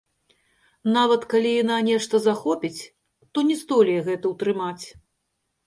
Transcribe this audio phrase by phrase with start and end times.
[0.95, 2.81] Нават калі яна нешта захопіць,
[3.33, 4.85] то не здолее гэта ўтрымаць.